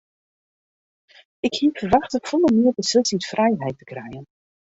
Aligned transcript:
Ik 1.49 1.53
hie 1.57 1.69
ferwachte 1.79 2.21
folle 2.29 2.49
mear 2.55 2.73
beslissingsfrijheid 2.79 3.77
te 3.77 3.85
krijen. 3.93 4.25